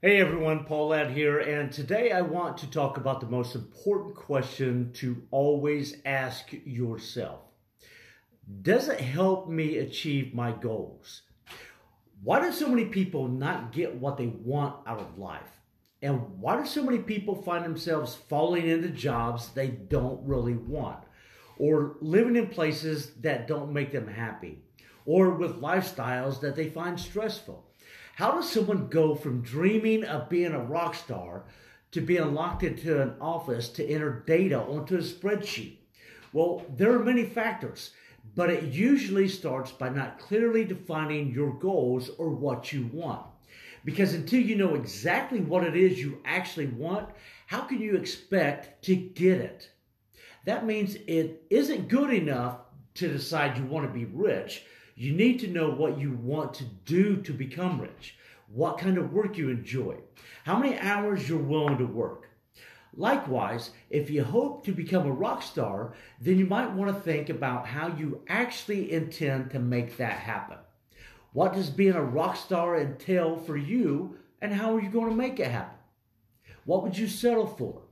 [0.00, 4.14] Hey everyone, Paul Ladd here, and today I want to talk about the most important
[4.14, 7.40] question to always ask yourself.
[8.62, 11.22] Does it help me achieve my goals?
[12.22, 15.50] Why do so many people not get what they want out of life?
[16.00, 21.00] And why do so many people find themselves falling into jobs they don't really want?
[21.58, 24.62] Or living in places that don't make them happy?
[25.06, 27.64] Or with lifestyles that they find stressful?
[28.18, 31.44] How does someone go from dreaming of being a rock star
[31.92, 35.76] to being locked into an office to enter data onto a spreadsheet?
[36.32, 37.92] Well, there are many factors,
[38.34, 43.24] but it usually starts by not clearly defining your goals or what you want.
[43.84, 47.10] Because until you know exactly what it is you actually want,
[47.46, 49.70] how can you expect to get it?
[50.44, 52.62] That means it isn't good enough
[52.94, 54.64] to decide you want to be rich
[54.98, 58.16] you need to know what you want to do to become rich,
[58.48, 59.94] what kind of work you enjoy,
[60.42, 62.28] how many hours you're willing to work.
[62.96, 67.28] Likewise, if you hope to become a rock star, then you might want to think
[67.28, 70.58] about how you actually intend to make that happen.
[71.32, 75.14] What does being a rock star entail for you, and how are you going to
[75.14, 75.78] make it happen?
[76.64, 77.82] What would you settle for?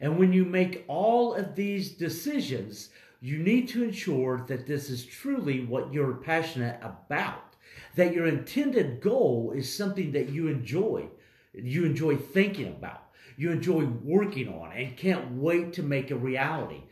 [0.00, 2.88] And when you make all of these decisions,
[3.22, 7.54] you need to ensure that this is truly what you're passionate about,
[7.94, 11.06] that your intended goal is something that you enjoy,
[11.54, 13.04] you enjoy thinking about,
[13.36, 16.82] you enjoy working on, and can't wait to make a reality.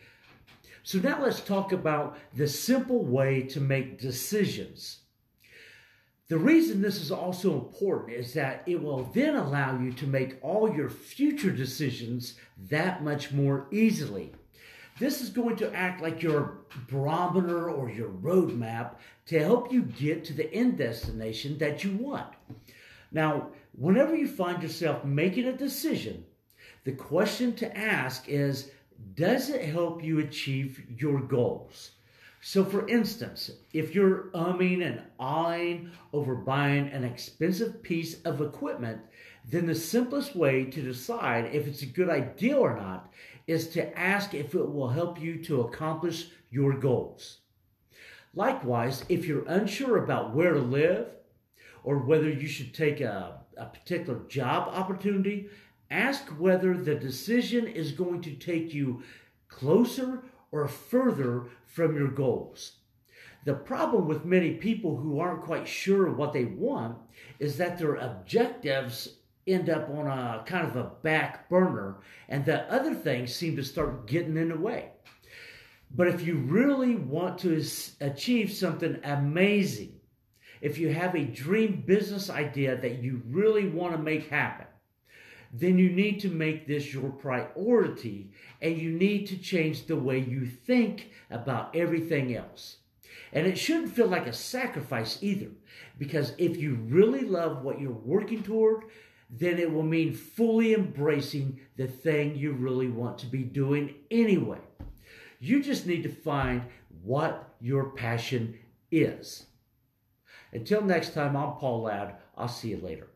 [0.84, 5.00] So now let's talk about the simple way to make decisions.
[6.28, 10.38] The reason this is also important is that it will then allow you to make
[10.42, 12.36] all your future decisions
[12.68, 14.32] that much more easily.
[15.00, 18.96] This is going to act like your barometer or your roadmap
[19.28, 22.28] to help you get to the end destination that you want.
[23.10, 26.26] Now, whenever you find yourself making a decision,
[26.84, 28.72] the question to ask is
[29.14, 31.92] Does it help you achieve your goals?
[32.42, 39.02] So, for instance, if you're umming and ahhing over buying an expensive piece of equipment,
[39.46, 43.12] then the simplest way to decide if it's a good idea or not
[43.46, 47.40] is to ask if it will help you to accomplish your goals.
[48.34, 51.08] Likewise, if you're unsure about where to live
[51.84, 55.50] or whether you should take a, a particular job opportunity,
[55.90, 59.02] ask whether the decision is going to take you
[59.48, 62.72] closer or further from your goals.
[63.44, 66.98] The problem with many people who aren't quite sure what they want
[67.38, 69.16] is that their objectives
[69.46, 71.96] end up on a kind of a back burner
[72.28, 74.90] and the other things seem to start getting in the way.
[75.92, 77.64] But if you really want to
[78.00, 79.94] achieve something amazing,
[80.60, 84.66] if you have a dream business idea that you really want to make happen,
[85.52, 88.30] then you need to make this your priority
[88.60, 92.76] and you need to change the way you think about everything else.
[93.32, 95.48] And it shouldn't feel like a sacrifice either,
[95.98, 98.84] because if you really love what you're working toward,
[99.28, 104.58] then it will mean fully embracing the thing you really want to be doing anyway.
[105.38, 106.62] You just need to find
[107.02, 108.58] what your passion
[108.90, 109.46] is.
[110.52, 112.16] Until next time, I'm Paul Ladd.
[112.36, 113.06] I'll see you later.